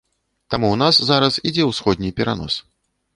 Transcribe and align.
Таму 0.53 0.67
ў 0.71 0.77
нас 0.83 0.95
зараз 1.09 1.37
ідзе 1.49 1.67
ўсходні 1.67 2.09
перанос. 2.21 2.57